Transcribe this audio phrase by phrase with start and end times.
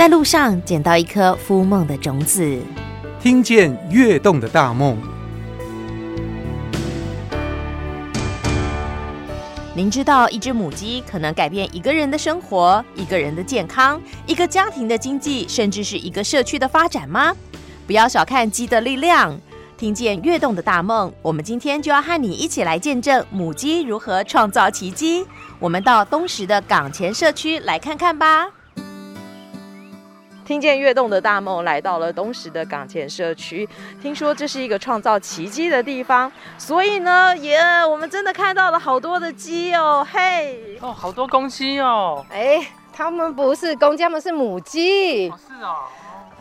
[0.00, 2.58] 在路上捡到一颗孵梦的种子，
[3.20, 4.96] 听见跃动的大梦。
[9.74, 17.36] 您知道，一只母鸡可能改变一个人的生活、一个人的健康、一个家庭的经济，甚至是一个社区的发展吗？
[17.86, 19.38] 不要小看鸡的力量。
[19.76, 25.26] 听见跃动的大梦，我们今天就要和你一起来见证母鸡如何创造奇迹。
[25.58, 28.46] 我们到东石的港前社区来看看吧。
[30.50, 33.68] 听见跃动的大梦，来到了东石的港前社区。
[34.02, 42.60] 听说这是一个创造奇迹的地方，所以呢，也我们真的看到了好多的鸡哦，嘿，哦，好多公鸡哦，哎，
[42.92, 45.30] 他们不是公鸡，他们是母鸡。
[45.30, 45.76] 哦，是哦。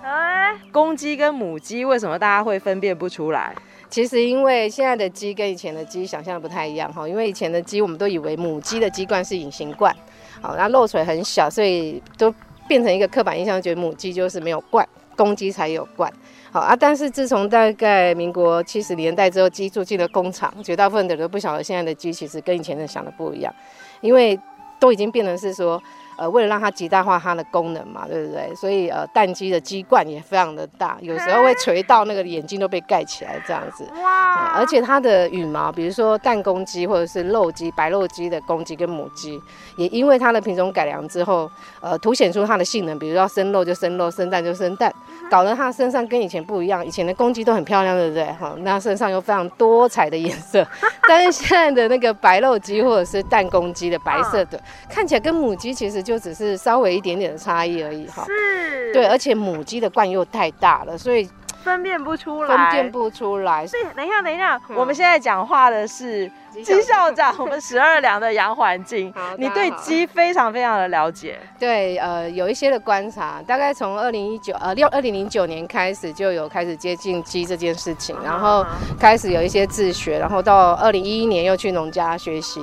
[0.01, 3.53] 哎，公鸡跟母鸡为什么大家会分辨不出来？
[3.91, 9.95] 其实因为现在的鸡跟以前的鸡想象的不太一样哈，因为以前的鸡我们都以为母鸡的鸡冠是隐形冠，
[10.41, 12.33] 好，那漏水很小，所以都
[12.69, 16.09] 变成一个刻板印象，觉得母鸡就是没有冠，公鸡才有冠。
[16.51, 23.53] 好啊，但是自从大概民国七十年代之后，鸡住进了工厂，绝大部分的人都不晓得现在的鸡其实跟以前的想的不一样，
[23.99, 24.39] 因为
[24.79, 25.81] 都已经变成是说。
[26.19, 28.53] 呃，为了让它极大化它的功能嘛，对不对？
[28.53, 33.87] 所以呃，蛋鸡的鸡冠也非常的大，有时候会垂到那个眼睛都被盖起来这样子。
[34.03, 34.51] 哇！
[34.57, 39.41] 而且它的羽毛，比如说蛋公鸡或者是肉鸡、白肉鸡的公鸡跟母鸡，
[39.77, 44.93] 也因为它的品种改良之后，呃，凸显出它的性能，比如说生肉就生肉，生蛋就生蛋，
[45.29, 46.85] 搞得它身上跟以前不一样。
[46.85, 48.25] 以前的公鸡都很漂亮，对不对？
[48.39, 50.67] 哈，那身上有非常多彩的颜色，
[51.07, 55.99] 但是现在的那个白肉鸡或者是蛋公鸡的白色的，看起来跟母鸡其实。
[56.09, 61.29] 就只是稍微一点点的差异而已哈，是，对，而且母鸡的冠又太大了，所以
[61.63, 63.65] 分辨不出来，分辨不出来。
[63.67, 66.29] 所以等一下，等一下，嗯、我们现在讲话的是
[66.63, 69.13] 鸡校长，我们十二两的杨环境。
[69.37, 78.65] 你对鸡非常非常的了解，对，呃，有一些的观察，大概从二零一九呃六二零零九年开始就有开始接近鸡这件事情，然后
[78.99, 82.61] 开始有一些自学，然后到二零一一年又去农家学习，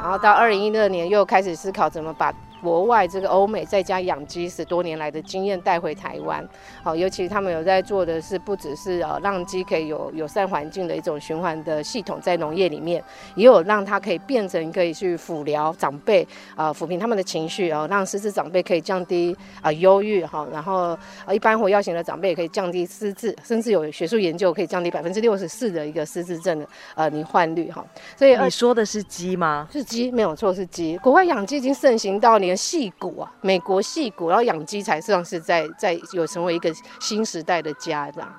[0.00, 2.32] 然后到二零一六年又开始思考怎么把。
[2.62, 6.46] 国外这个欧美在家养鸡十多年来的经验带回台湾，
[6.82, 13.02] 好，尤其他们有在做的是不只是呃让鸡可以有友善环境的一种循环的系统在农业里面，
[13.34, 20.96] 也有让它可以变成可以去抚疗长辈啊，抚平他们的情绪啊，让失智长辈可以降低啊忧郁哈，然后
[21.32, 27.84] 一般活药型的长辈也可以降低失智，甚至有学术研究可以降低百分之六十四的一个失智症的呃罹患率哈。
[28.16, 29.66] 所以你说的是鸡吗？
[29.72, 30.96] 是鸡，没有错，是鸡。
[30.98, 32.62] 国外养鸡已经盛行到连。
[32.62, 38.34] 矽谷啊，美国戏骨，然后养鸡才算是在在有成为一个新时代的家这样。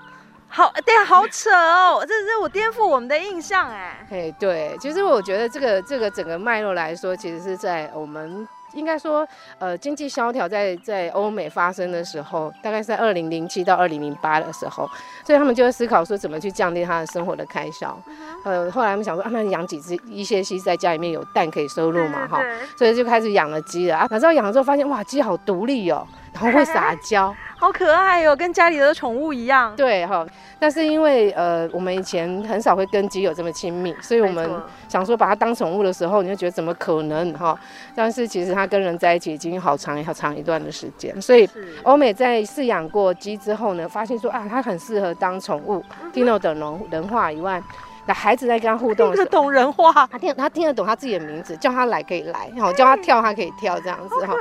[0.48, 4.08] 好，对啊，好扯哦，这是我颠覆我们的印象哎。
[4.10, 8.48] 哎，对，其实我觉得这个这个整个脉络来说，其实是在我们。
[8.74, 9.28] 应该说，
[9.60, 14.90] 呃，经济萧条在在欧美发生的时候，大概是在二零零七到二零零八的时候，
[15.26, 17.98] 所以他们就会思考说怎么去降低他的生活的开销。
[18.44, 22.42] 呃，后来他们想说，啊，那养几只一些鸡在家里面有蛋可以收入嘛，哈，
[22.78, 24.08] 所以就开始养了鸡了啊。
[24.10, 26.06] 然后养了之后发现，哇，鸡好独立哦。
[26.34, 27.32] 然后会撒 娇，
[27.64, 29.74] 好可爱哦，跟家里的宠物一样。
[29.74, 30.28] 对哈，
[30.60, 37.58] 但是因为呃，我们以前很少会跟鸡有这么亲密，所以我们想说把它当宠物的时候，你就觉得怎么可能哈？
[37.96, 41.50] 但是其实它跟人在一起已经好长好长一段的时间，所以
[41.84, 45.82] 欧美在饲养过鸡之后呢，发现说啊，它很适合当宠物，
[46.12, 47.64] 听得懂人人话以外。
[48.06, 54.36] 那孩子在跟他互动的时候，听得懂人话，他听他听得懂他自己的名字，叫他来可以来，然后叫他跳他可以跳这样子哈，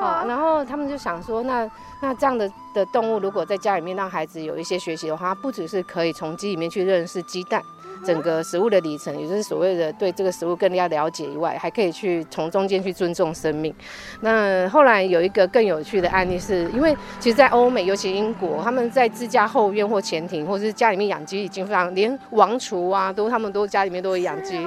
[0.00, 7.62] 好、哦、然后他们就想说，那那这样的的动物如果在家里面让孩子有一些学习的话，不只是可以从鸡里面去认识鸡蛋。
[8.04, 13.74] 整个食物的里程，也就是所谓的对这个食物更加了解以外，还可以去从中间去尊重生命。
[14.20, 24.58] 那后来有一个更有趣的案例是，因为其实，在欧美，尤其英国，他们在自家后院或前庭，或者是家里面养鸡已经非常，连王厨啊，都他们都家里面都会养鸡。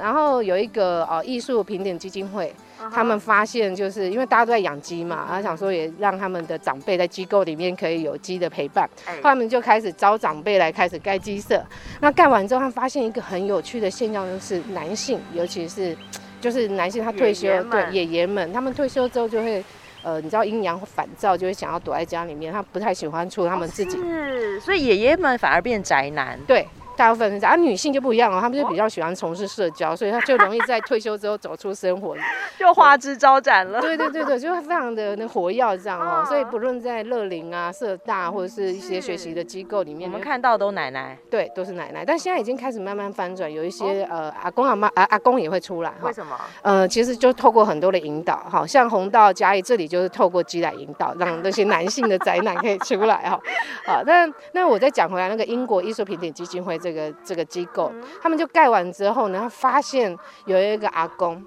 [0.00, 2.52] 然后有一个呃艺术评点基金会。
[2.92, 8.90] 他们发现，就是因为大家都在养鸡嘛，然后想说也让他们的长辈在机构里面可以有鸡的陪伴。
[9.06, 11.64] 后来他们就开始招长辈来开始盖鸡舍。
[12.00, 15.96] 那盖完之后，他发现一个很有趣的现象，就是男性，尤其是
[16.42, 19.64] 就是男性，他退休，对爷爷们，他们退休之后就会，
[20.02, 23.96] 呃，你知道阴阳反照，就会想要躲在家里面，他不太喜欢出他们自己。
[23.96, 26.36] 是，所以爷爷们反而变宅男。
[26.48, 26.66] 对。
[26.96, 32.16] 大部分是这样，啊，女性就不一样哦，她们就比较喜欢从事社交，所以她就容易在退休之后走出生活，
[32.58, 33.80] 就花枝招展了。
[33.80, 36.24] 对对对对，就会非常的那活跃这样哦。
[36.26, 42.04] 所以不论在乐龄啊、社大或者是一些学习的机构里面，我们看到都奶奶，对，都是奶奶。
[42.04, 45.92] 但现在已经开始慢慢翻转，有一些呃阿公阿妈啊阿公也会出来。
[46.02, 46.36] 为什么？
[46.62, 53.40] 呃，其实就透过很多的引导，好像红道嘉义这里就是透过鸡来引导，让 那些男性的宅男可以出来哈。
[53.86, 61.42] 好，那那我再讲回来，那个英国艺术品点基金会这个这个机构，他们就盖完之后呢，他发现有一个阿公，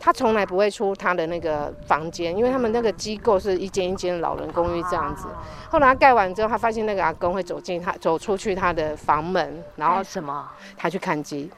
[0.00, 5.28] 他从来不会出他的那个房间，因为他们那个机构是一间一间老人公寓这样子。
[5.70, 10.48] 后来他盖完之后，他发现那个阿公会走进他走出去他的房门，然后什么？
[10.76, 11.48] 他去看鸡，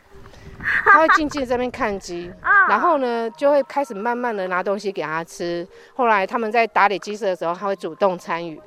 [0.84, 2.30] 他会静静在这边看鸡，
[2.68, 5.66] 然后呢就会开始慢慢的拿东西给他吃。
[5.94, 8.60] 后来他们在打理鸡舍的时候，他会主动参与。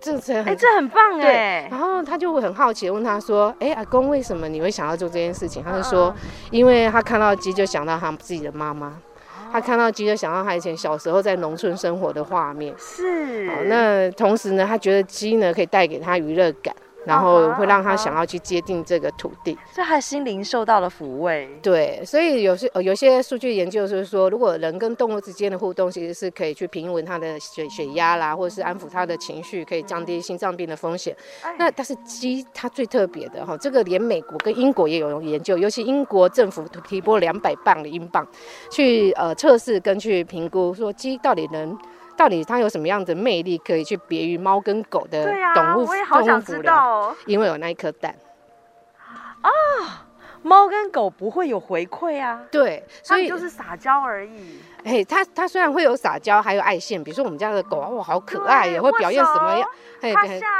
[0.00, 1.68] 这哎、欸，这很棒哎。
[1.70, 6.14] 然后他就会很好奇问他说：“哎、欸，阿公，为什么你会想要做这件事情？”他就说
[6.50, 8.96] ：“因为他看到鸡就想到他自己的妈妈，
[9.52, 13.64] 他看到鸡就想到他以前小时候在农村生活的画面。”是。
[13.66, 16.74] 那同时呢，他觉得鸡呢可以带给他娱乐感。
[17.04, 21.48] 然后会让他想要去接近这个土地，所以他的心灵受到了抚慰。
[21.62, 31.16] 对，所以有些呃有些数据研究就是说，如果人跟动物之间的互动，其实是可以去平稳他的血血压啦，或者是安抚他的情绪，可以降低心脏病的风险。
[31.58, 38.26] 那但是鸡它最特别的哈，这个连美国跟英国也有研究，尤其英国政府提拨两百磅的英镑
[38.70, 41.76] 去呃测试跟去评估，说鸡到底能。
[42.20, 45.24] 到底它有什么样的魅力，可以去别于猫跟狗的
[45.54, 45.86] 动物？
[45.86, 48.14] 我也好想知道，因为有那一颗蛋
[49.40, 50.06] 啊。
[50.42, 54.58] 猫跟狗不会有回馈啊，对，所以就是撒娇而已。
[54.84, 59.68] 哎，它它虽然会有撒娇，还有爱线，比如说我们家的狗啊，哇，好可爱，也会表现什么样？
[60.00, 60.14] 哎，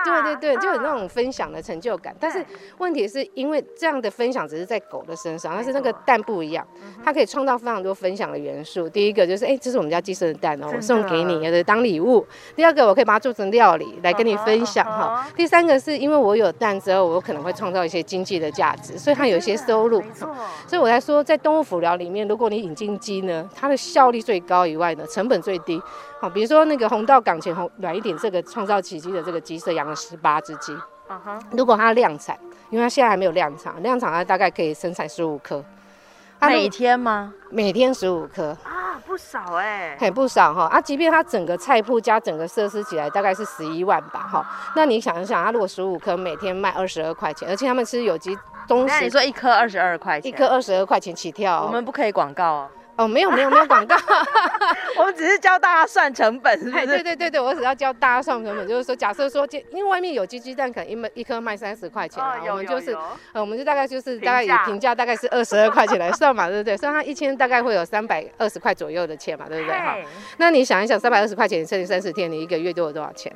[0.04, 2.14] 对对对，就有那种分享的成就感。
[2.20, 2.44] 但是
[2.76, 6.66] 问题是因为这样的分享只是在狗的身上，但是那个蛋不一样，
[7.02, 8.86] 它可以创造非常多分享的元素。
[8.88, 12.26] 第一个就是，哎，这是我们家鸡生的蛋哦，我送给你，也是当礼物。
[12.54, 15.26] 第二个，我可以把它做成料理来跟你分享哈。
[15.34, 20.02] 第三个是因为我有蛋之后，我可能会创造一些经济的价值，所以它有一些收入。
[20.66, 25.80] 所以我才说，在动物辅疗里面，如果你引进鸡呢，它的效率最高以外呢，成本最低。
[26.20, 30.76] 好，比如说那个红道港前红软一点这个创造奇迹的这个鸡舍养了十八只鸡。
[31.50, 32.38] 如果它量产，
[32.70, 35.64] 因为它现在还没有量产，量产它大概可以生产十五颗。
[36.42, 37.34] 每天吗？
[37.50, 40.80] 每天十五颗啊，不少哎、欸，很不少哈啊！
[40.80, 44.46] 即便它整个菜铺加整个设施起来，大概是十一万吧哈。
[44.74, 52.68] 那你想一想，它如果十五颗，每天卖二十二块钱，而且他们吃有机东西，你说一颗二十二块钱，一颗二十二块钱起跳，我们不可以广告哦。
[53.00, 53.96] 哦，没有没有没有广告，
[54.98, 56.86] 我们只是教大家算成本，是不是？
[56.86, 62.94] 对对对对，我只要教大家算成本，就是说，假设说，因为外面有机鸡蛋可能一枚一颗卖三十块钱，哦、我们就是，
[63.32, 66.76] 呃，我们就大概就是大概以平价大概是二十二块钱来算嘛，对不对？
[66.76, 69.78] 所以它一千大概会有三百二十块左右的钱嘛，对不对？
[69.78, 69.96] 哈，
[70.36, 73.32] 那你想一想，三百二十块钱，你乘以三十天，你一个月都有多少钱？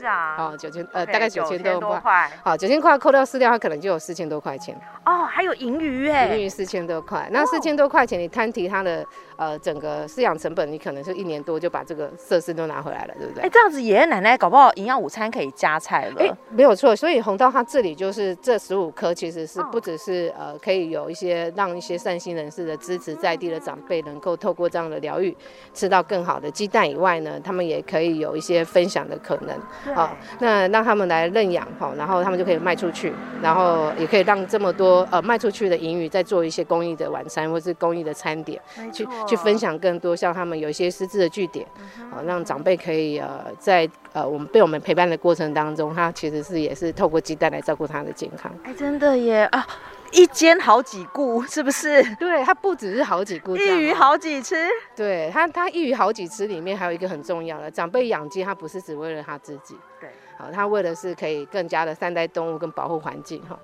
[0.00, 4.74] 是啊，哦，九千，呃，大概九千多块，好，九千块扣掉饲料，它可能就有四千多块钱。
[5.04, 9.04] 哦，还有盈余哎，盈余四千多块，那四千多块钱你摊提它的。
[9.40, 13.42] 呃，整个饲养成本，你可能是一年多就把这个设施都拿回来了，对不对？
[13.42, 16.16] 哎，这样子爷爷奶奶搞不好营养午餐可以加菜了。
[16.20, 25.34] 哎，没有错，所以红道它这里就是这十五颗，其实是不只是呃可以有一些让一些善心人士的支持，在地的长辈能够透过这样的疗愈
[25.72, 29.94] 吃到更好的鸡蛋以外呢，他们也可以有一些分享的可能。
[29.94, 30.10] 好、哦，
[30.40, 33.10] 那让他们来认养哈，然后他们就可以卖出去，
[33.40, 38.60] 然后也可以让这么多呃卖出去的盈余再做一些公益的晚餐或是公益的餐点
[38.92, 39.08] 去。
[39.30, 41.64] 去分享更多，像他们有一些失智的据点，
[42.12, 48.52] 啊，让长辈可以呃，在呃我们被我们陪伴的过程当中，他其实是也是透过鸡蛋来照顾他的健康。
[48.64, 49.64] 哎，真的耶啊！
[50.12, 52.02] 一间好几顾，是不是？
[52.18, 54.68] 对，他不只是好几顾，一鱼好几吃。
[54.96, 63.56] 对他，他一鱼好几吃里面还有一个很重要的，长辈养鸡，他不是只为了他自己，对，好，他为的是可以更加的善待动物跟保护环境哈。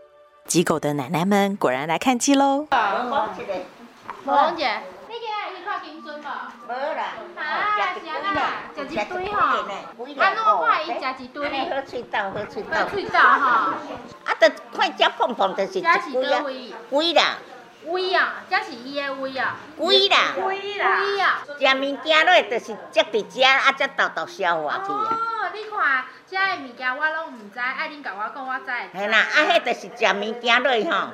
[0.47, 2.69] 鸡狗的奶奶们果然来看鸡喽。
[4.25, 4.81] 王姐。
[6.69, 7.15] 无啦，
[8.75, 13.47] 食一堆吼，啊，那我看伊食一堆，好喙斗，好喙斗，好喙斗吼，
[14.25, 16.45] 啊，着看食胖胖，着是一堆啊，
[16.91, 17.37] 胃啦，
[17.85, 25.26] 胃啊，这是伊的胃啊，胃啦，胃啦，胃啊，食物件落着是接伫食，啊，才豆豆消化去啊。
[25.57, 28.67] 哦，你看，遮的物件我拢毋知，爱恁甲我讲，我知。
[28.99, 31.09] 系啦，啊，迄著是食物件落吼，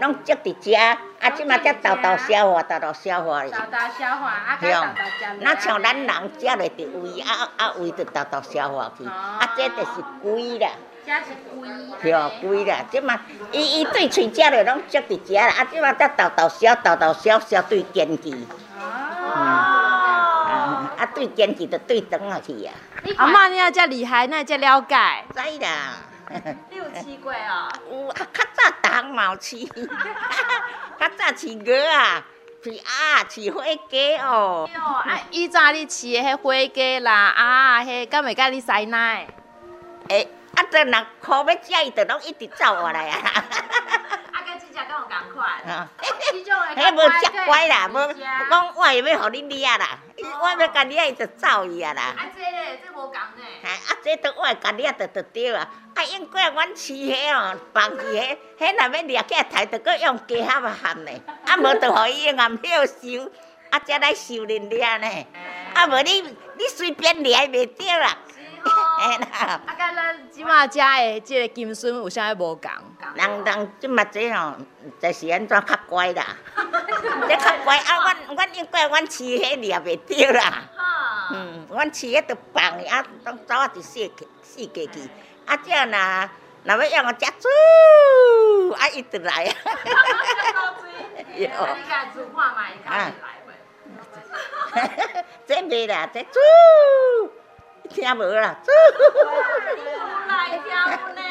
[0.00, 0.76] 拢积伫遮。
[1.20, 3.50] 啊，即嘛才豆豆消化，豆豆消化哩。
[3.50, 5.26] 豆豆消化，啊，该豆豆食。
[5.40, 6.08] 那像咱人
[6.38, 9.04] 食落伫胃，啊啊胃就豆豆消化去。
[9.06, 10.70] 啊，这就是龟啦。
[11.06, 11.68] 这是龟。
[12.02, 13.20] 对，龟啦，即嘛，
[13.52, 18.46] 伊伊对喙食落拢足伫食啦，啊，即嘛才豆豆消，豆豆消消对坚记。
[18.80, 19.77] 哦。
[21.18, 22.72] 啊，对坚记就对长啊去啊。
[23.16, 25.24] 阿嬷，你也遮厉害，那遮了解。
[25.34, 25.96] 知啦。
[26.70, 27.68] 你有试过哦？
[27.90, 32.22] 有啊，较早当嘛有试， 较早饲鹅啊。
[32.62, 34.68] 饲鸭，饲花鸡哦。
[34.74, 39.26] 哦，啊，以前你饲的迄花鸡啦，啊，迄敢会甲你使奶？
[40.08, 43.16] 诶，啊，这人可要食，伊就拢一直走过来啊。
[44.34, 45.48] 啊，跟这只跟我同款。
[45.66, 45.88] 啊，
[46.76, 48.12] 迄无食乖啦，无
[48.50, 49.98] 讲我要互你掠啦，
[50.42, 52.14] 我要甲掠伊就走伊啊啦。
[52.16, 53.44] 啊，这咧，这无共呢。
[53.62, 53.68] 啊，
[54.02, 55.68] 这都我甲掠就就对啊。
[55.94, 61.20] 啊，永过阮饲迄哦，放弃迄，迄若要掠起来抬，着搁用鸡盒含嘞。
[61.46, 63.30] 啊，无着互伊用暗票收，
[63.70, 65.26] 啊，才来收恁掠呢。
[65.74, 68.16] 啊，无你你随便掠袂着啦。
[68.34, 68.40] 是
[69.22, 69.60] 啦。
[69.66, 72.70] 啊，甲咱即马遮的即个金孙有啥物无共？
[73.14, 74.54] 人人即马这吼，
[75.00, 76.36] 就是安怎较乖啦。
[77.28, 80.64] 这较乖啊，阮阮应该阮饲迄掠袂着啦。
[81.32, 84.00] 嗯，阮饲迄着放啊，当走啊就死
[84.42, 85.08] 死过去。
[85.46, 86.28] 啊，这样呐，
[86.64, 87.48] 若要让我吃猪，
[88.74, 89.54] 啊，伊就来啊。
[91.36, 91.48] 有。
[91.76, 93.12] 你看猪看嘛，伊看来
[93.46, 95.24] 袂。
[95.46, 96.40] 这袂啦，这猪，
[97.88, 98.70] 听无啦，猪。
[100.28, 100.68] 来听
[101.14, 101.22] 呢。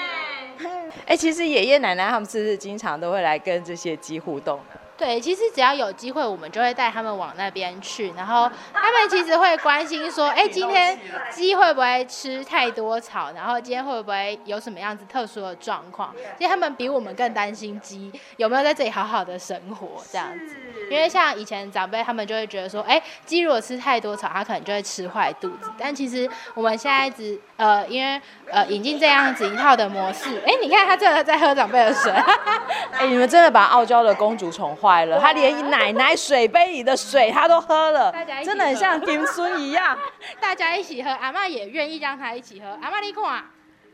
[1.05, 4.79] 哎，其实爷爷奶奶他们是不是经常都会来跟这些鸡互动呢？
[4.97, 10.99] 对，其实只要有机会，我们就会带他们往那边去，然后他们其实会关心说，哎，今天
[11.31, 16.13] 鸡会不会吃太多草，然后今天会不会有什么样子特殊的状况？
[16.37, 20.55] 其实他们比我们更担心鸡有没有在这里好好的生活这样子。
[20.89, 25.71] 因为像以前长辈他们就会觉得说，哎，鸡如果吃太多草，它可能就会吃坏肚子。
[25.77, 32.11] 但其实我们现在只呃，因为呃引进这样子一套的模式，哎，你看他这个在喝长辈的水，
[32.91, 38.13] 哎，你们真的把傲娇的公主宠坏了，她连奶奶水杯里的水她都喝了，
[38.45, 39.97] 真的很像金孙一样。
[40.39, 42.67] 大家一起喝，阿妈也愿意让她一起喝。
[42.81, 43.43] 阿妈你看，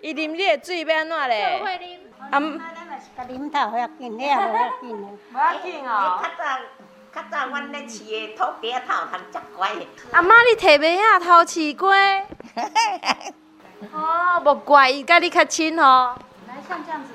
[0.02, 2.83] 伊啉你的水要安怎
[3.16, 5.08] 甲啉头好要紧，你也好要紧呢。
[5.32, 6.20] 不要紧哦。
[6.24, 6.44] 较早，
[7.14, 8.94] 较早，阮咧饲的土鸡仔头，
[9.56, 9.70] 乖。
[10.12, 11.94] 阿嬷，你提袂下头饲过？
[13.94, 16.16] 哦，无怪伊甲你较亲哦。
[16.48, 17.10] 来，像这样子。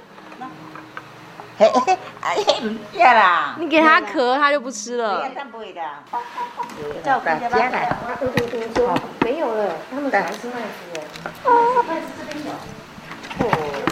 [1.58, 3.56] 嘿嘿，哎，唔吃啦！
[3.58, 5.28] 你给他壳，他就不吃了。
[5.50, 5.82] 不会的。
[7.02, 7.92] 叫大家来。
[9.22, 11.00] 没有了，他们喜欢吃麦子
[11.42, 11.84] 哦。
[11.88, 12.52] 麦子这边有。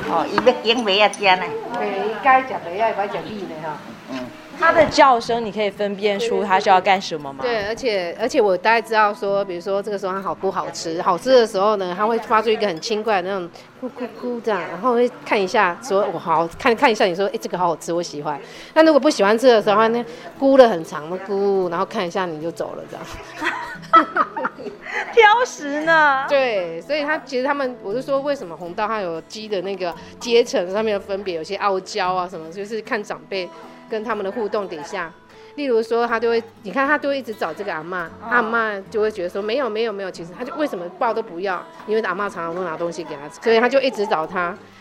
[0.09, 1.43] 哦，伊要拣麦啊，吃呢。
[1.79, 3.77] 对，该吃麦啊，该吃米的哈。
[4.59, 7.41] 它的叫声，你可以分辨出它是要干什么吗？
[7.43, 13.51] 对，而且而且我大概知道说，比如说这个时候它好不好吃，好吃的时候呢，它会发出一个很轻快的那种
[13.83, 18.41] 咕咕咕这样，然后会看一下说，我好看看一下，你说，哎，这个好好吃，我喜欢。
[18.73, 20.03] 那如果不喜欢吃的时候，它那
[20.41, 23.05] 咕了很长的咕，然后看一下你就走了这样。
[25.13, 26.25] 挑食呢？
[26.29, 33.49] 对，所以他其实他们，我是说为什么红道它有鸡的那个阶层上面的分别，有些傲娇啊什么，就是看长辈。
[33.89, 35.13] 跟他们的互动底下，
[35.55, 44.41] 例如说他就会，你看他就会一直找这个阿嬷，阿嬷就会觉得说没有没有没有，其实他就为什么抱都不要，因为阿妈常常会拿东西给他吃，所以他就一直找他，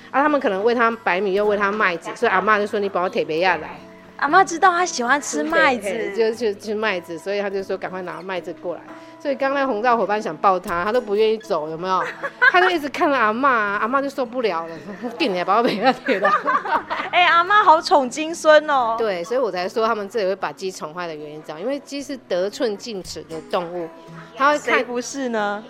[0.10, 3.80] 啊他们可能喂他白米又喂他麦子，所以阿妈就说你把我铁杯下来，
[4.18, 8.82] 阿妈知道他喜欢吃麦子，就就吃麦子，所以他就说赶快拿麦子过来。
[9.26, 12.00] 所以刚才红照伙伴想抱他，他都不愿意走，有没有？
[12.52, 14.76] 他就一直看着阿妈，阿妈就受不了了，
[15.18, 16.30] 给你把我背下去了。
[17.12, 18.96] 哎、欸，阿妈好宠金孙哦。
[19.00, 23.90] 对，所以我才说他们这里会把鸡宠坏的原因这样，因为鸡是得寸进尺的动物，
[24.38, 24.86] 他会看。
[24.86, 25.64] 不是呢？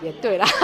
[0.00, 0.46] 也对啦。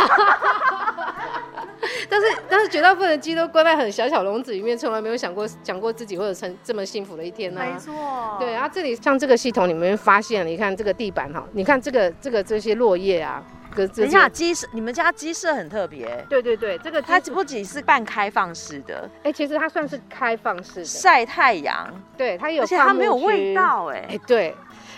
[2.08, 7.66] 但是但是绝大部分的鸡都关在很小小笼子里面，从来没有想过想过自己会有成这么幸福的一天呢、啊。
[7.72, 7.94] 没错。
[8.38, 13.42] 对啊，这里像这个系统里面发现了，你看这个地板哈，你看这个这个这些落叶啊。
[13.74, 16.24] 等一下，鸡舍，你们家鸡舍很特别。
[16.28, 21.92] 对对对，这个它不仅是半开放式的，哎、欸，其实它算是开放式的，晒太阳。
[22.16, 24.54] 对，它有，而且它没有味道、欸，哎，哎，对。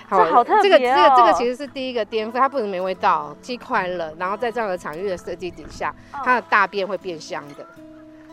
[0.09, 7.67] 好，这好特别、哦、这个这个这个其实是第一个颠覆，它不能没味道，鸡快乐，然后在这样的场域的设计底下，它的大便会变香的，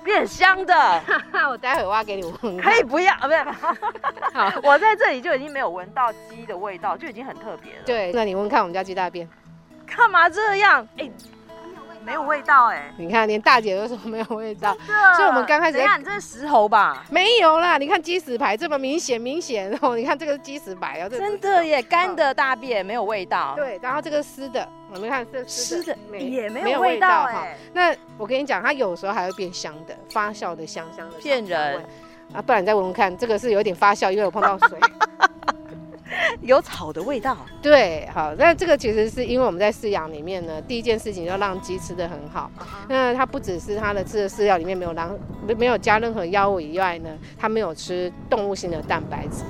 [0.04, 1.02] 变香的。
[1.50, 2.58] 我待会挖给你闻。
[2.58, 3.22] 可以不要啊？
[3.28, 7.82] 不是，好， 我在这里就已经没有闻到鸡的味道，就已经很特别了。
[7.86, 9.28] 对，那你闻看我们家鸡大便，
[9.86, 10.88] 干嘛这样？
[10.98, 11.12] 哎、欸，
[12.04, 12.92] 没有味道哎。
[12.98, 14.76] 你看，连大姐都说没有味道，
[15.16, 15.78] 所以我们刚开始。
[15.78, 17.04] 等下，你这是石头吧？
[17.10, 19.96] 没有啦，你看鸡屎牌这么明显，明显哦。
[19.96, 23.54] 你看这个是鸡屎排哦，真的耶，干的大便没有味道。
[23.56, 27.48] 对，然后这个湿的，我们看这湿的也没有味道哈。
[27.74, 31.18] 那我跟你讲，它有时候还会变香的，发酵的香香的。
[31.18, 31.84] 骗人
[32.34, 32.42] 啊！
[32.42, 34.80] 不然你再闻闻看，这个是有点发酵，因为我碰到水。
[36.42, 42.52] 有草的味道， 对，好，那这个其实是因为我们在饲养里面呢，第一件事情要让鸡吃得很好。
[42.58, 42.66] Uh huh.
[42.90, 45.18] 那它不只是它的吃的饲料里面没有让
[45.58, 49.44] 没有加任何药物以外呢，它没有吃动物性的蛋白质。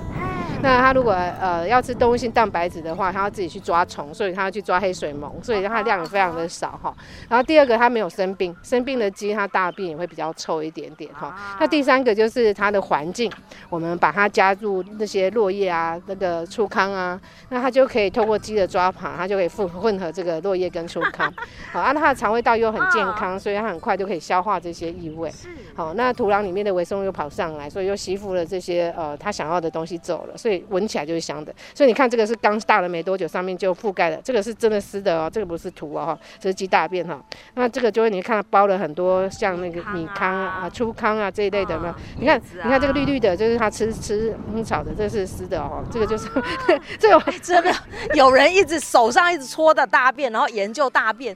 [0.63, 6.95] 那它如果呃要吃动物性蛋白质的话，它要自己去抓虫，所以它要去抓黑水虻，所以它量也非常的少哈。
[7.27, 11.35] 然后第二个，它没有生病，生病的鸡它大便也会比较臭一点点哈。
[11.59, 13.29] 那第三个就是它的环境，
[13.69, 21.29] 我们把它加入那些落叶啊，那个粗糠啊，那它就可以透过鸡的抓爬，它就可以混混合这个落叶跟粗糠。
[21.73, 25.29] 好，啊，它的肠胃道又很健康，所以它很快就可以消化这些异味。
[25.75, 30.52] 好，那土壤里面的微生物又跑上来，所以又吸附了这些呃它想要的东西走了，所以。
[30.69, 37.23] 闻起来就是香的，所以你看这个是刚大了没多久，上面就覆盖了，这个是真的湿的哦，这个不是土哦，这是鸡大便哈。
[37.53, 41.95] 那这个就会你看包了很多像那个米糠啊、粗糠啊这一类的嘛。
[42.19, 45.83] 你看，你看这个绿绿的，就是它吃吃牧草的，这是湿的哦。
[45.91, 46.27] 这个就是
[46.99, 47.71] 这个真的
[48.13, 51.35] 有人一直手上一直搓的大便，然后研究大便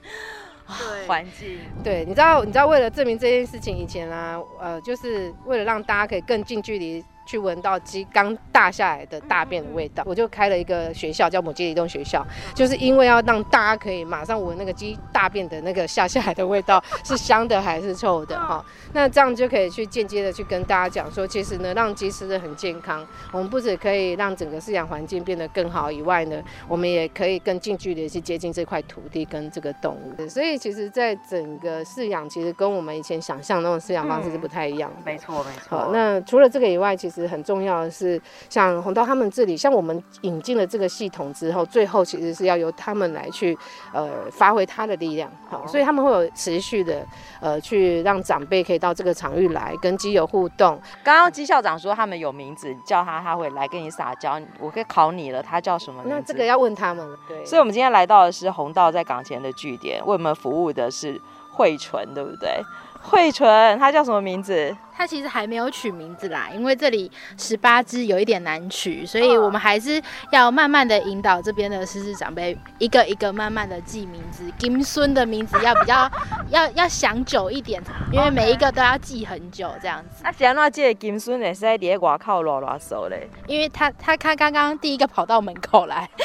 [1.07, 1.59] 环境。
[1.83, 7.03] 对，你知道你知道为了证明这件事情，以前啊，呃，就是为了让大家可以更近距离。
[7.27, 18.65] 去闻到鸡刚大下来的大便的味道，我就开了一个学校，叫母鸡移动学校，就是因为要让大家可以马上闻那个鸡大便的那个下下来的味道是香的还是臭的哈。
[18.93, 30.27] 那这样就可以去间接的去跟大家讲说，其实呢，让鸡吃的很健康，我们不止可以让整个饲养环境变得更好以外呢，我们也可以更近距离去接近这块土地跟这个动物。
[30.29, 34.95] 所以其实，在整个饲养，其实跟我们以前想象那种饲养方式是不太一样的。
[35.03, 35.77] 没错，没错。
[35.77, 37.16] 好，那除了这个以外，其实。
[37.21, 43.57] 是很重要的是，像红道他们这里，像我们引进了这个系统之后，最后其实是要由他们来去，
[43.93, 47.05] 呃，发挥他的力量，好，所以他们会有持续的，
[47.39, 50.79] 呃，去让长辈可以到这个场域来跟基友互动。
[51.03, 56.15] 刚刚基校长说他们有名字，叫他他会来跟你撒娇，我可以考你了，他叫什么名字？
[56.15, 57.17] 那这个要问他们了。
[57.27, 61.19] 对，所以我们今天来到的是红道在港前的据点，为我们服务的是
[61.53, 62.61] 慧纯，对不对？
[63.09, 64.75] 慧纯，他叫什么名字？
[64.93, 74.43] 它其实还没有取名字啦，因为这里十八只有一点难取，所以我们还是要慢慢的引导这边的狮子长辈一个一个慢慢的记名字。
[74.57, 76.09] 金孙的名字要比较
[76.49, 77.79] 要要想久一点，
[78.11, 80.25] 因为每一个都要记很久这样子。
[80.25, 83.29] 啊，怎样记金孙也是在外口乱乱手嘞？
[83.45, 86.09] 因为他他他刚刚第一个跑到门口来。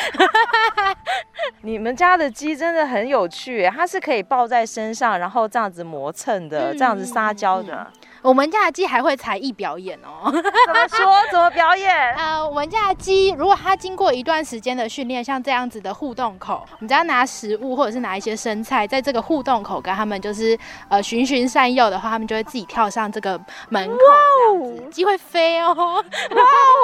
[1.63, 7.87] 你们家的鸡真的很有趣，它是可以抱在身上，然后这样子磨蹭的，嗯、这样子撒娇的。
[8.23, 11.13] 嗯我们家的鸡还会才艺表演哦，怎么说？
[11.31, 12.15] 怎么表演？
[12.15, 20.57] 呃，我们家的鸡如果它经过一段时间的训练，像这样子的互动口，你只要拿食物或者是拿一些生菜，在这个互动口跟他们就是
[20.89, 26.43] 呃循循善诱的话，他们就会自己跳上这个门口，这样子，鸡会飞哦，哇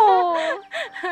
[0.09, 0.37] 哦！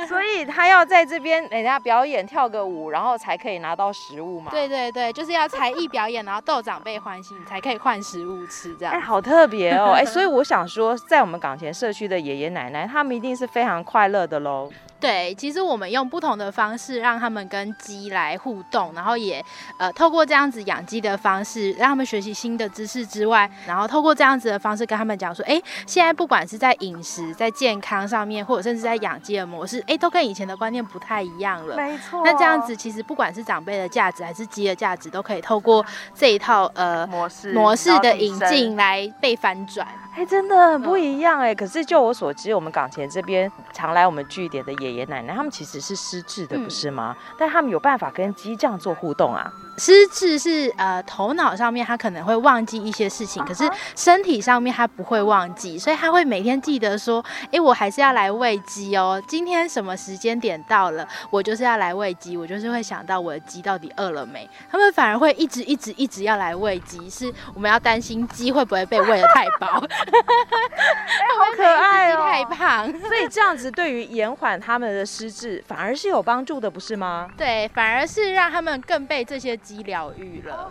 [0.09, 4.51] 所以他要在这边人家表演跳个舞，然后才可以拿到食物嘛？
[4.51, 8.93] 对对对，就是要才艺表演，然后逗长辈欢心，才可以换食物吃，这样。
[8.93, 10.05] 哎，好特别哦，哎。
[10.17, 14.71] 所以我想说，在我们港前社区的爷爷奶奶，他们一定是非常快乐的喽。
[14.99, 19.45] 对，其实我们用不同的方式让他们跟鸡来互动，然后也
[19.79, 31.77] 呃透过这样子养鸡的方式，让他们学习新的知识之外，然后透过这样子的方式跟他们讲说，哎，现在不管是在饮食、在健康上面，或者甚至在养鸡的模式，哎，都跟以前的观念不太一样了。
[31.77, 32.23] 没错。
[32.25, 39.87] 那这样子其实不管是长辈的价值还是鸡的价值，都可以透过这一套呃模式模式的引进来被翻转。
[40.17, 41.55] 哎，真的很不一样哎。
[41.55, 47.15] 可是就我所知，我们港前这边常来我们据点的爷爷奶奶，他们其实是失智的，不是吗？
[47.19, 49.53] 嗯、但他们有办法跟鸡这样做互动啊。
[49.77, 59.23] 失智是呃头脑上面他可能会忘记一些事情，可是身体上面他不会忘记，所以他会每天记得说，哎，我还是要来喂鸡哦。
[59.29, 64.49] 今天什么时间点到了，我就是要来喂鸡，我就是会想到我的鸡到底饿了没。
[64.71, 69.85] 他们反而会一直一直一直要来喂鸡，是我们要担心鸡会不会被喂得太饱。
[70.15, 72.87] 哎，好可爱哦，太胖。
[73.03, 77.29] 所以这样子对于延缓他们的失智反而是有帮助的，不是吗？
[77.37, 79.57] 对，反而是让他们更被这些。
[79.67, 80.71] 鸡疗愈了，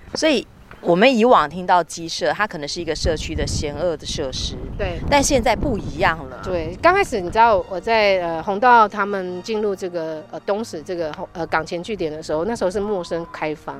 [0.14, 0.46] 所以
[0.82, 6.40] 我们以往听到鸡舍，它可能是一个社区的险恶的设施，对，但现在不一样了。
[6.44, 13.74] 对，刚开始你知道我在呃红道他们进入这个呃东石这个呃港前据点的时候，那时候是陌生开发。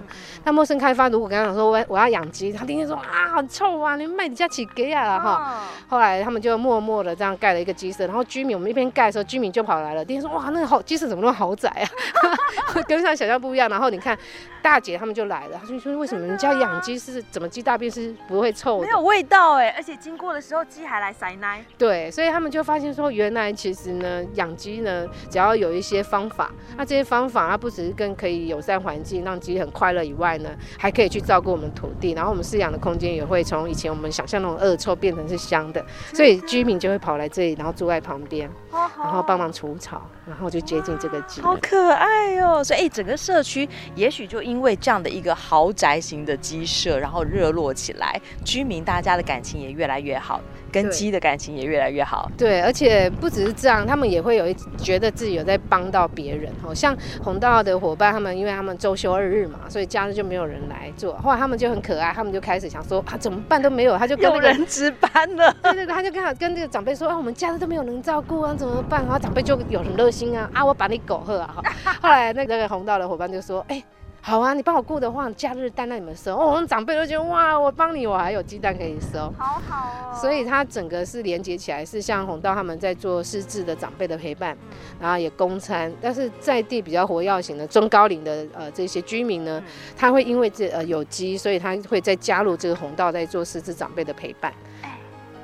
[0.45, 5.63] 那陌生开发，如果跟他讲说我我要养鸡，他天天说啊好臭啊，你卖你家起鸡啊哈。
[5.89, 11.87] 后来他们就默默的这样盖了一个鸡舍，然后居民我们一边盖的时候，居民就跑来了，天天说哇那个好鸡舍怎么那么豪宅啊，
[12.89, 13.69] 跟上想象不一样。
[13.69, 14.19] 然后你看
[14.61, 16.97] 大姐他们就来了，他就说为什么人家养鸡？
[17.07, 21.65] 是怎么鸡大便是不会臭的，没有味道哎，而且经过的时候鸡还来塞奶。
[21.77, 41.43] 对，所以他们就发现说，原来其实呢，养鸡呢，只要有一些方法，那这些方法它不只是更可以友善环境，让鸡很快乐以外呢，还可以去照顾我们土地，然后我们饲养的空间也会从以前我们想象那种恶臭变成是香的，所以居民就会跑来这里，然后住在旁边，然后帮忙除草，然后就接近这个鸡。
[41.43, 42.65] 好可爱哦！
[42.65, 46.76] 所以整个社区也许就因为这样的一个豪宅型的鸡舍。
[46.99, 52.31] 然后热络起来，居民大家的感情也越来越好，跟鸡的感情也越来越好。
[52.37, 56.53] 对，而且不只是这样，他们也会有一觉得自己有在帮到别人。
[56.63, 61.15] 哦像红道的伙伴，他们因为他们周休二日嘛，所以假日就没有人来做。
[61.19, 65.55] 后来他们就很可爱，他们就开始想说啊，怎么办都没有，他就跟、那个、有人值班了。
[65.63, 69.03] 对对对，他就刚好跟这个长辈说啊，我们假日都没有人照顾啊，怎么办？
[69.03, 71.63] 然后长辈就有很热心啊，啊，我把你狗喝啊。
[72.03, 73.83] 后来那个红道的伙伴就说，哎。
[74.27, 76.37] 好啊，你帮我顾的话，假日蛋让你们收。
[76.37, 80.19] 哦，我们长辈都觉得哇，我帮你，我还有鸡蛋可以收，好好哦。
[80.21, 84.59] 所以它整个是连接起来，是像弘道他们在做失智的长辈的陪伴，
[84.99, 85.93] 然后也供餐。
[86.01, 89.63] 但是在地比较活跃型的中高龄的呃这些居民呢，
[89.97, 94.53] 他会因为这呃有机，所以他会再加入这个弘道在做失智长辈的陪伴。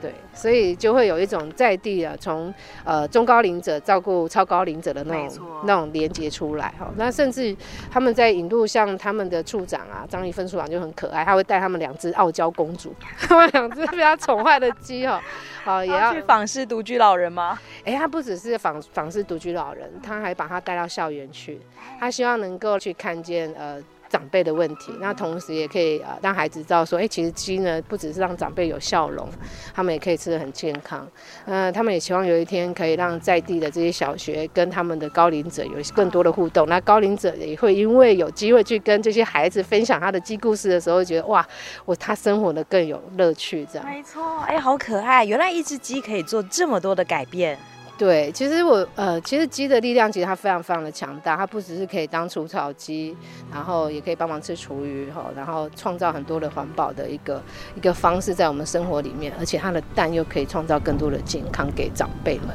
[0.02, 2.52] 对，所以就会有一种在地啊，从
[2.84, 6.90] 呃中高龄者照顾超高龄者的那种那种连接出来哈。
[6.96, 7.56] 那甚至
[7.88, 15.22] 他们在引路，像他们的处长啊，张一芬处长就很可爱，他会带他们两只傲娇公主， 他们两只被他宠坏的鸡哈，
[15.62, 17.56] 好也要去访视独居老人吗？
[17.84, 21.60] 哎，他不只是访访视独居老人，他还把他带到校园去，
[22.00, 23.80] 他希望能够去看见呃。
[24.12, 29.27] 长辈的问题，那同时也可以呃让孩子知道说，哎、其实鸡呢不只是让长辈有笑容，
[29.75, 31.09] 他们也可以吃得很健康。
[31.46, 36.68] 嗯、他们也希望有一天可以让在地的这些小学跟他们的高龄者有更多的互动。
[36.68, 41.46] 那高龄者也会因为有机会去跟这些孩子分享他的鸡故事的时候，觉得哇，
[41.87, 43.66] 我他生活的更有乐趣。
[43.72, 45.25] 这样没错，哎、好可爱！
[45.25, 47.59] 原来一只鸡可以做这么多的改变。
[48.02, 53.16] 对，其实我呃，其实鸡的力量其实它非常非常的强大，它不只是可以当除草机，
[53.52, 57.40] 然后也可以帮忙吃厨余哈，然后创造很多的环保的一个
[57.76, 62.48] 一个方式在我们生活里面，而且它的蛋又可以创造更多的健康给长辈们。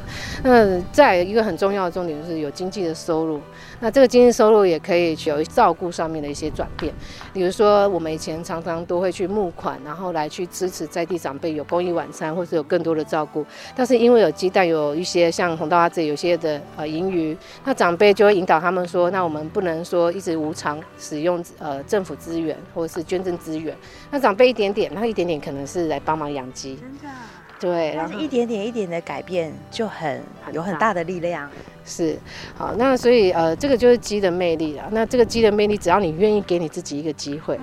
[0.44, 3.40] 那再一个很重要的重点就是有经济的收入，
[3.80, 6.92] 那这个经济收入也可以有照顾上面的一些转变，
[7.32, 15.32] 比如说我们以前常常都会去募款，然后来去支持在地长辈有公益晚餐，或是有更多的照顾，但是因为有鸡蛋，有一些。
[15.38, 23.72] 像弘道他这里有些的呃盈余，那长辈就会引导他们说，那我们不能说一直无偿使用呃政府资源或者是捐赠资源，
[24.10, 27.14] 那长辈一点点，那一点点可能是来帮忙养鸡，真的，
[27.60, 30.20] 对，然后一点点一点的改变就很
[30.50, 31.48] 有很大的力量，
[31.84, 32.18] 是，
[32.56, 37.56] 好，那所以呃这个就是鸡的魅力了，那这个鸡的魅力，只要你愿意给你自己一个机会，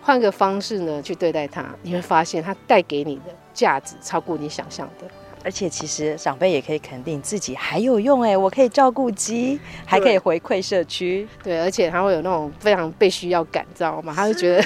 [0.00, 5.06] 换个方式呢去对待它，你会发现它带给你的价值超过你想象的。
[5.44, 11.26] 而且其实长辈也可以肯定自己还有用哎，我可以照顾鸡，还可以回馈社区。
[11.42, 14.12] 对，而且他会有那种非常被需要感，知道吗？
[14.14, 14.64] 他就觉得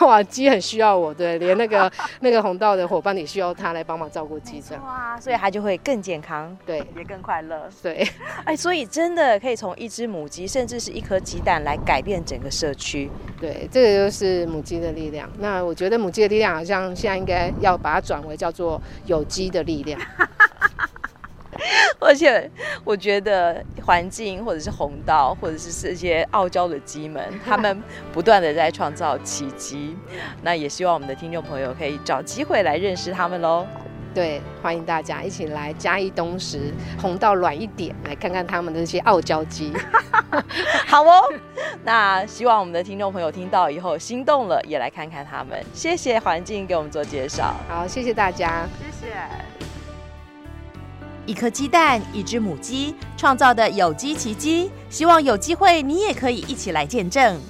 [0.06, 8.06] 哇，鸡很需要我，对，连那个 那个红道的伙伴也需要他来帮忙照顾鸡，这样哇，所以他就会更健康，对，也更快乐，对。
[8.44, 13.10] 哎，所以真的可以从一只母鸡，甚至是一颗鸡蛋来改变整个社区。
[13.40, 15.30] 对，这个就是母鸡的力量。
[15.38, 20.00] 那我觉得母鸡的力量好像现在应该要把它转为叫做有机的力量。
[22.00, 22.50] 而且
[22.84, 29.96] 我觉得环境，或者是红道，或者是这些傲娇的鸡们，他们不断的在创造奇迹。
[30.42, 33.66] 那也希望我们的听众朋友可以找机会来认识他们喽。
[34.12, 39.72] 对，欢迎大家一起来嘉义东石红道软一点，来看看他们的这些傲娇鸡。
[40.86, 41.22] 好哦，
[41.82, 45.58] 那希望我们的听众朋友听到以后心动了，也来看看他们。
[45.72, 47.54] 谢谢环境给我们做介绍。
[47.68, 49.53] 好，谢谢大家，谢谢。
[51.26, 57.40] 一颗鸡蛋，一只母鸡，创造的有机奇迹，希望有机会你也可以一起来见证。